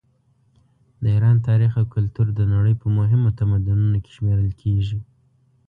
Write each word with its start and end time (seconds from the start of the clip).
د 1.01 1.03
ایران 1.15 1.37
تاریخ 1.47 1.71
او 1.79 1.85
کلتور 1.95 2.27
د 2.33 2.41
نړۍ 2.53 2.75
په 2.81 2.87
مهمو 2.97 3.35
تمدنونو 3.39 3.97
کې 4.03 4.11
شمېرل 4.17 4.51
کیږي. 4.61 4.99